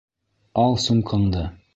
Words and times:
Ал 0.61 0.77
сумкаңды! 0.85 1.45